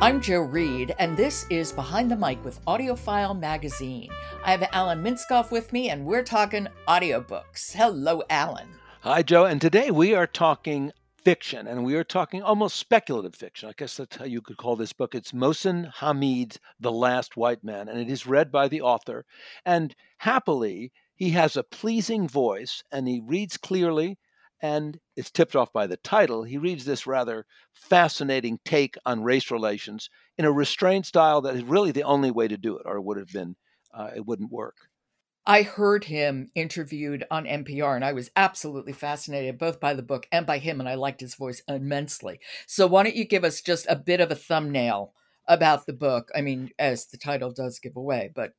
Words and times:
I'm 0.00 0.20
Jo 0.20 0.42
Reed, 0.42 0.94
and 1.00 1.16
this 1.16 1.44
is 1.50 1.72
Behind 1.72 2.08
the 2.08 2.14
Mic 2.14 2.44
with 2.44 2.64
AudioFile 2.66 3.36
Magazine. 3.36 4.10
I 4.44 4.52
have 4.52 4.68
Alan 4.72 5.02
Minskoff 5.02 5.50
with 5.50 5.72
me, 5.72 5.90
and 5.90 6.06
we're 6.06 6.22
talking 6.22 6.68
audiobooks. 6.86 7.72
Hello, 7.72 8.22
Alan. 8.30 8.68
Hi, 9.00 9.24
Jo. 9.24 9.44
and 9.44 9.60
today 9.60 9.90
we 9.90 10.14
are 10.14 10.28
talking 10.28 10.92
fiction, 11.24 11.66
and 11.66 11.84
we 11.84 11.96
are 11.96 12.04
talking 12.04 12.44
almost 12.44 12.76
speculative 12.76 13.34
fiction. 13.34 13.68
I 13.68 13.72
guess 13.76 13.96
that's 13.96 14.14
how 14.14 14.24
you 14.24 14.40
could 14.40 14.56
call 14.56 14.76
this 14.76 14.92
book. 14.92 15.16
It's 15.16 15.32
Mohsin 15.32 15.92
Hamid's 15.94 16.60
The 16.78 16.92
Last 16.92 17.36
White 17.36 17.64
Man, 17.64 17.88
and 17.88 17.98
it 17.98 18.08
is 18.08 18.24
read 18.24 18.52
by 18.52 18.68
the 18.68 18.82
author. 18.82 19.26
And 19.66 19.96
happily, 20.18 20.92
he 21.16 21.30
has 21.30 21.56
a 21.56 21.64
pleasing 21.64 22.28
voice, 22.28 22.84
and 22.92 23.08
he 23.08 23.20
reads 23.26 23.56
clearly 23.56 24.16
and 24.60 24.98
it's 25.16 25.30
tipped 25.30 25.56
off 25.56 25.72
by 25.72 25.86
the 25.86 25.96
title. 25.96 26.42
He 26.42 26.58
reads 26.58 26.84
this 26.84 27.06
rather 27.06 27.46
fascinating 27.72 28.58
take 28.64 28.96
on 29.06 29.22
race 29.22 29.50
relations 29.50 30.10
in 30.36 30.44
a 30.44 30.52
restrained 30.52 31.06
style 31.06 31.40
that 31.42 31.56
is 31.56 31.62
really 31.62 31.92
the 31.92 32.02
only 32.02 32.30
way 32.30 32.48
to 32.48 32.56
do 32.56 32.76
it, 32.76 32.82
or 32.84 32.96
it 32.96 33.02
would 33.02 33.18
have 33.18 33.32
been, 33.32 33.56
uh, 33.94 34.10
it 34.16 34.26
wouldn't 34.26 34.50
work. 34.50 34.76
I 35.46 35.62
heard 35.62 36.04
him 36.04 36.50
interviewed 36.54 37.24
on 37.30 37.46
NPR, 37.46 37.96
and 37.96 38.04
I 38.04 38.12
was 38.12 38.30
absolutely 38.36 38.92
fascinated 38.92 39.58
both 39.58 39.80
by 39.80 39.94
the 39.94 40.02
book 40.02 40.26
and 40.30 40.44
by 40.44 40.58
him, 40.58 40.78
and 40.78 40.86
I 40.86 40.94
liked 40.94 41.22
his 41.22 41.36
voice 41.36 41.62
immensely. 41.66 42.38
So, 42.66 42.86
why 42.86 43.02
don't 43.02 43.16
you 43.16 43.24
give 43.24 43.44
us 43.44 43.62
just 43.62 43.86
a 43.88 43.96
bit 43.96 44.20
of 44.20 44.30
a 44.30 44.34
thumbnail 44.34 45.14
about 45.46 45.86
the 45.86 45.94
book? 45.94 46.28
I 46.36 46.42
mean, 46.42 46.70
as 46.78 47.06
the 47.06 47.16
title 47.16 47.50
does 47.50 47.78
give 47.78 47.96
away, 47.96 48.30
but 48.34 48.52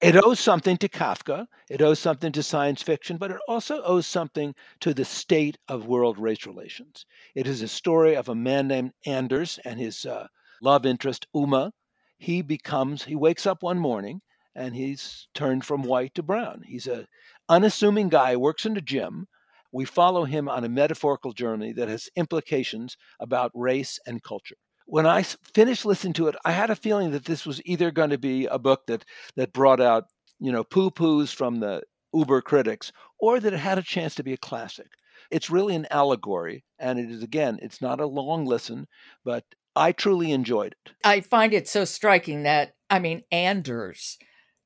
it 0.00 0.16
owes 0.16 0.38
something 0.38 0.76
to 0.76 0.88
Kafka, 0.88 1.46
it 1.68 1.82
owes 1.82 1.98
something 1.98 2.30
to 2.32 2.42
science 2.42 2.82
fiction, 2.82 3.16
but 3.16 3.32
it 3.32 3.40
also 3.48 3.82
owes 3.82 4.06
something 4.06 4.54
to 4.80 4.94
the 4.94 5.04
state 5.04 5.58
of 5.66 5.86
world 5.86 6.18
race 6.18 6.46
relations. 6.46 7.04
It 7.34 7.48
is 7.48 7.62
a 7.62 7.68
story 7.68 8.14
of 8.14 8.28
a 8.28 8.34
man 8.34 8.68
named 8.68 8.92
Anders 9.06 9.58
and 9.64 9.80
his 9.80 10.06
uh, 10.06 10.28
love 10.62 10.86
interest, 10.86 11.26
Uma. 11.34 11.72
He 12.16 12.42
becomes, 12.42 13.04
he 13.04 13.16
wakes 13.16 13.44
up 13.44 13.62
one 13.62 13.78
morning 13.78 14.20
and 14.54 14.74
he's 14.74 15.26
turned 15.34 15.64
from 15.64 15.82
white 15.82 16.14
to 16.14 16.22
brown. 16.22 16.62
He's 16.64 16.86
a 16.86 17.06
unassuming 17.48 18.08
guy, 18.08 18.36
works 18.36 18.66
in 18.66 18.76
a 18.76 18.80
gym. 18.80 19.26
We 19.72 19.84
follow 19.84 20.24
him 20.24 20.48
on 20.48 20.64
a 20.64 20.68
metaphorical 20.68 21.32
journey 21.32 21.72
that 21.72 21.88
has 21.88 22.08
implications 22.16 22.96
about 23.18 23.50
race 23.52 23.98
and 24.06 24.22
culture 24.22 24.56
when 24.88 25.06
I 25.06 25.22
finished 25.22 25.84
listening 25.84 26.14
to 26.14 26.28
it, 26.28 26.36
I 26.46 26.52
had 26.52 26.70
a 26.70 26.76
feeling 26.76 27.10
that 27.10 27.26
this 27.26 27.44
was 27.44 27.60
either 27.66 27.90
going 27.90 28.08
to 28.10 28.18
be 28.18 28.46
a 28.46 28.58
book 28.58 28.86
that 28.86 29.04
that 29.36 29.52
brought 29.52 29.80
out 29.80 30.04
you 30.40 30.50
know 30.50 30.64
poo 30.64 30.90
poos 30.90 31.32
from 31.32 31.60
the 31.60 31.82
uber 32.14 32.40
critics, 32.40 32.90
or 33.20 33.38
that 33.38 33.52
it 33.52 33.58
had 33.58 33.78
a 33.78 33.82
chance 33.82 34.14
to 34.16 34.22
be 34.22 34.32
a 34.32 34.38
classic. 34.38 34.88
It's 35.30 35.50
really 35.50 35.74
an 35.74 35.86
allegory, 35.90 36.64
and 36.78 36.98
it 36.98 37.10
is 37.10 37.22
again, 37.22 37.58
it's 37.60 37.82
not 37.82 38.00
a 38.00 38.06
long 38.06 38.46
listen, 38.46 38.86
but 39.24 39.44
I 39.76 39.92
truly 39.92 40.32
enjoyed 40.32 40.74
it. 40.86 40.92
I 41.04 41.20
find 41.20 41.52
it 41.52 41.68
so 41.68 41.84
striking 41.84 42.44
that 42.44 42.72
I 42.88 42.98
mean 42.98 43.22
Anders, 43.30 44.16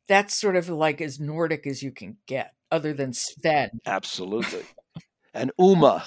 that's 0.06 0.34
sort 0.34 0.54
of 0.54 0.68
like 0.68 1.00
as 1.00 1.18
Nordic 1.18 1.66
as 1.66 1.82
you 1.82 1.90
can 1.90 2.18
get, 2.28 2.52
other 2.70 2.92
than 2.92 3.12
Sven. 3.12 3.70
Absolutely 3.84 4.62
and 5.34 5.52
Uma. 5.58 6.04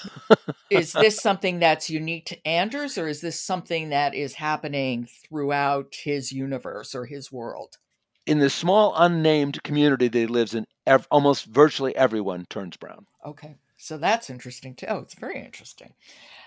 is 0.70 0.94
this 0.94 1.18
something 1.22 1.60
that's 1.60 1.90
unique 1.90 2.26
to 2.26 2.48
Anders, 2.48 2.98
or 2.98 3.08
is 3.08 3.22
this 3.22 3.40
something 3.40 3.90
that 3.90 4.14
is 4.14 4.36
happening 4.36 5.08
throughout 5.28 5.96
his 6.04 6.32
universe 6.32 6.96
or 6.96 7.06
his 7.06 7.32
world? 7.32 7.78
In 8.26 8.40
the 8.40 8.50
small 8.50 8.94
unnamed 8.96 9.62
community 9.64 10.08
that 10.08 10.18
he 10.18 10.26
lives 10.26 10.56
in, 10.56 10.66
ev- 10.88 11.08
almost 11.12 11.46
virtually 11.46 11.96
everyone 11.96 12.46
turns 12.50 12.78
brown. 12.78 13.06
Okay, 13.26 13.56
so 13.78 13.98
that's 13.98 14.30
interesting 14.30 14.76
too. 14.76 14.88
Oh, 14.90 15.00
it's 15.00 15.16
very 15.16 15.40
interesting. 15.44 15.94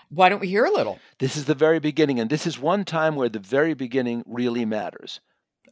Why 0.09 0.29
don't 0.29 0.39
we 0.39 0.47
hear 0.47 0.65
a 0.65 0.71
little? 0.71 0.99
This 1.19 1.37
is 1.37 1.45
the 1.45 1.55
very 1.55 1.79
beginning, 1.79 2.19
and 2.19 2.29
this 2.29 2.47
is 2.47 2.59
one 2.59 2.83
time 2.83 3.15
where 3.15 3.29
the 3.29 3.39
very 3.39 3.75
beginning 3.75 4.23
really 4.25 4.65
matters. 4.65 5.19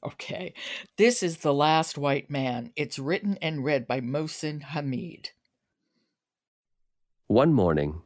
Okay. 0.04 0.54
This 0.98 1.24
is 1.24 1.38
The 1.38 1.54
Last 1.54 1.98
White 1.98 2.30
Man. 2.30 2.72
It's 2.76 3.00
written 3.00 3.38
and 3.42 3.66
read 3.66 3.88
by 3.88 4.00
Mohsin 4.00 4.62
Hamid. 4.62 5.32
One 7.28 7.52
morning, 7.52 8.04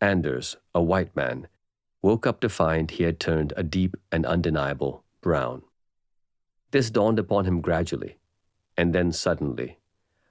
Anders, 0.00 0.56
a 0.74 0.82
white 0.82 1.14
man, 1.14 1.48
woke 2.00 2.26
up 2.26 2.40
to 2.40 2.48
find 2.48 2.90
he 2.90 3.04
had 3.04 3.20
turned 3.20 3.52
a 3.58 3.62
deep 3.62 3.94
and 4.10 4.24
undeniable 4.24 5.04
brown. 5.20 5.64
This 6.70 6.88
dawned 6.88 7.18
upon 7.18 7.44
him 7.44 7.60
gradually, 7.60 8.16
and 8.74 8.94
then 8.94 9.12
suddenly, 9.12 9.80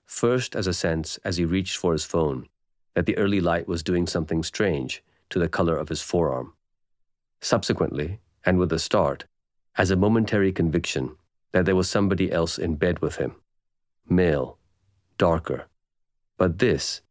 first 0.07 0.55
as 0.55 0.65
a 0.65 0.73
sense 0.73 1.17
as 1.23 1.37
he 1.37 1.45
reached 1.45 1.77
for 1.77 1.93
his 1.93 2.05
phone 2.05 2.47
that 2.95 3.05
the 3.05 3.17
early 3.17 3.39
light 3.39 3.67
was 3.67 3.83
doing 3.83 4.07
something 4.07 4.41
strange 4.41 5.03
to 5.29 5.37
the 5.37 5.47
color 5.47 5.77
of 5.77 5.89
his 5.89 6.01
forearm. 6.01 6.53
Subsequently, 7.39 8.19
and 8.43 8.57
with 8.57 8.73
a 8.73 8.79
start, 8.79 9.25
as 9.77 9.91
a 9.91 9.95
momentary 9.95 10.51
conviction 10.51 11.17
that 11.51 11.65
there 11.65 11.75
was 11.75 11.87
somebody 11.87 12.31
else 12.31 12.57
in 12.57 12.77
bed 12.77 12.97
with 12.97 13.17
him, 13.17 13.35
male, 14.09 14.57
darker. 15.19 15.67
But 16.35 16.57
this, 16.57 17.01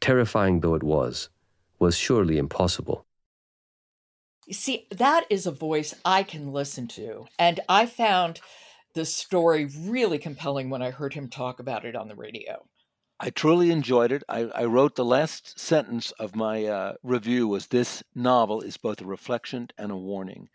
terrifying 0.00 0.60
though 0.60 0.74
it 0.74 0.82
was, 0.82 1.28
was 1.78 1.96
surely 1.96 2.38
impossible. 2.38 3.06
You 4.46 4.54
see, 4.54 4.86
that 4.90 5.26
is 5.30 5.46
a 5.46 5.52
voice 5.52 5.94
I 6.04 6.22
can 6.22 6.52
listen 6.52 6.88
to. 6.88 7.26
And 7.38 7.60
I 7.68 7.86
found 7.86 8.40
the 8.94 9.04
story 9.04 9.70
really 9.78 10.18
compelling 10.18 10.70
when 10.70 10.82
I 10.82 10.90
heard 10.90 11.14
him 11.14 11.28
talk 11.28 11.60
about 11.60 11.84
it 11.84 11.94
on 11.94 12.08
the 12.08 12.16
radio. 12.16 12.64
I 13.20 13.30
truly 13.30 13.70
enjoyed 13.70 14.12
it. 14.12 14.24
I, 14.28 14.46
I 14.46 14.64
wrote 14.64 14.96
the 14.96 15.04
last 15.04 15.58
sentence 15.58 16.10
of 16.12 16.34
my 16.34 16.64
uh, 16.64 16.94
review 17.02 17.46
was 17.46 17.66
this 17.66 18.02
novel 18.14 18.62
is 18.62 18.78
both 18.78 19.00
a 19.02 19.04
reflection 19.04 19.68
and 19.76 19.92
a 19.92 19.96
warning. 19.96 20.48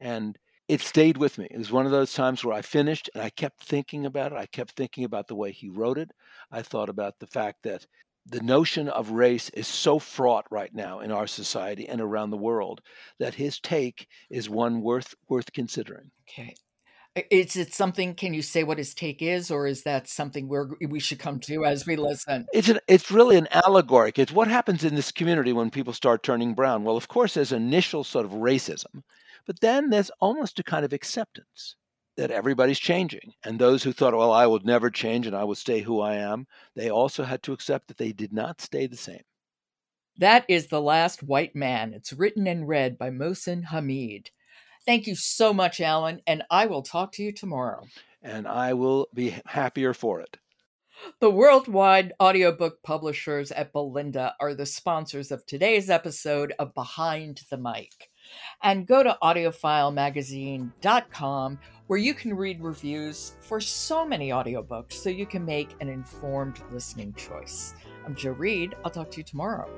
And 0.00 0.38
it 0.68 0.80
stayed 0.80 1.16
with 1.16 1.36
me. 1.36 1.48
It 1.50 1.58
was 1.58 1.72
one 1.72 1.84
of 1.84 1.92
those 1.92 2.14
times 2.14 2.44
where 2.44 2.54
I 2.54 2.62
finished 2.62 3.10
and 3.12 3.22
I 3.22 3.30
kept 3.30 3.64
thinking 3.64 4.06
about 4.06 4.32
it. 4.32 4.38
I 4.38 4.46
kept 4.46 4.76
thinking 4.76 5.04
about 5.04 5.26
the 5.26 5.34
way 5.34 5.50
he 5.50 5.68
wrote 5.68 5.98
it. 5.98 6.12
I 6.50 6.62
thought 6.62 6.88
about 6.88 7.18
the 7.18 7.26
fact 7.26 7.64
that 7.64 7.86
the 8.26 8.40
notion 8.40 8.88
of 8.88 9.10
race 9.10 9.48
is 9.50 9.66
so 9.66 9.98
fraught 9.98 10.46
right 10.50 10.72
now 10.74 11.00
in 11.00 11.10
our 11.10 11.26
society 11.26 11.88
and 11.88 12.00
around 12.00 12.30
the 12.30 12.36
world 12.36 12.80
that 13.18 13.34
his 13.34 13.58
take 13.58 14.06
is 14.30 14.48
one 14.48 14.80
worth 14.80 15.14
worth 15.28 15.52
considering. 15.52 16.10
Okay. 16.28 16.54
Is 17.30 17.56
it 17.56 17.74
something? 17.74 18.14
Can 18.14 18.32
you 18.32 18.40
say 18.40 18.64
what 18.64 18.78
his 18.78 18.94
take 18.94 19.20
is, 19.20 19.50
or 19.50 19.66
is 19.66 19.82
that 19.82 20.08
something 20.08 20.48
where 20.48 20.70
we 20.88 20.98
should 20.98 21.18
come 21.18 21.40
to 21.40 21.66
as 21.66 21.86
we 21.86 21.96
listen? 21.96 22.46
It's 22.54 22.70
an, 22.70 22.78
it's 22.88 23.10
really 23.10 23.36
an 23.36 23.48
allegoric. 23.50 24.18
It's 24.18 24.32
what 24.32 24.48
happens 24.48 24.82
in 24.82 24.94
this 24.94 25.12
community 25.12 25.52
when 25.52 25.70
people 25.70 25.92
start 25.92 26.22
turning 26.22 26.54
brown. 26.54 26.84
Well, 26.84 26.96
of 26.96 27.08
course, 27.08 27.34
there's 27.34 27.52
initial 27.52 28.02
sort 28.02 28.24
of 28.24 28.32
racism, 28.32 29.02
but 29.46 29.60
then 29.60 29.90
there's 29.90 30.10
almost 30.20 30.58
a 30.58 30.62
kind 30.62 30.86
of 30.86 30.94
acceptance 30.94 31.76
that 32.16 32.30
everybody's 32.30 32.78
changing. 32.78 33.32
And 33.44 33.58
those 33.58 33.82
who 33.82 33.92
thought, 33.92 34.14
well, 34.14 34.32
I 34.32 34.46
will 34.46 34.60
never 34.64 34.90
change 34.90 35.26
and 35.26 35.36
I 35.36 35.44
will 35.44 35.54
stay 35.54 35.80
who 35.80 36.00
I 36.00 36.14
am, 36.14 36.46
they 36.74 36.90
also 36.90 37.24
had 37.24 37.42
to 37.44 37.52
accept 37.52 37.88
that 37.88 37.96
they 37.96 38.12
did 38.12 38.32
not 38.32 38.60
stay 38.60 38.86
the 38.86 38.96
same. 38.96 39.22
That 40.18 40.44
is 40.48 40.66
The 40.66 40.80
Last 40.80 41.22
White 41.22 41.56
Man. 41.56 41.94
It's 41.94 42.12
written 42.12 42.46
and 42.46 42.68
read 42.68 42.98
by 42.98 43.10
Mohsin 43.10 43.64
Hamid. 43.64 44.30
Thank 44.84 45.06
you 45.06 45.14
so 45.14 45.54
much, 45.54 45.80
Alan, 45.80 46.20
and 46.26 46.42
I 46.50 46.66
will 46.66 46.82
talk 46.82 47.12
to 47.12 47.22
you 47.22 47.32
tomorrow. 47.32 47.84
And 48.22 48.46
I 48.46 48.74
will 48.74 49.08
be 49.14 49.34
happier 49.46 49.94
for 49.94 50.20
it. 50.20 50.36
The 51.20 51.30
worldwide 51.30 52.12
audiobook 52.20 52.82
publishers 52.82 53.50
at 53.52 53.72
Bolinda 53.72 54.34
are 54.38 54.52
the 54.54 54.66
sponsors 54.66 55.32
of 55.32 55.46
today's 55.46 55.88
episode 55.88 56.52
of 56.58 56.74
Behind 56.74 57.40
the 57.50 57.56
Mic. 57.56 58.10
And 58.62 58.86
go 58.86 59.02
to 59.02 59.16
audiofilemagazine.com 59.22 61.58
where 61.92 62.00
you 62.00 62.14
can 62.14 62.34
read 62.34 62.58
reviews 62.62 63.32
for 63.40 63.60
so 63.60 64.02
many 64.02 64.30
audiobooks 64.30 64.94
so 64.94 65.10
you 65.10 65.26
can 65.26 65.44
make 65.44 65.76
an 65.80 65.90
informed 65.90 66.58
listening 66.72 67.12
choice. 67.12 67.74
I'm 68.06 68.14
Jo 68.14 68.30
Reed. 68.30 68.74
I'll 68.82 68.90
talk 68.90 69.10
to 69.10 69.18
you 69.18 69.22
tomorrow. 69.22 69.68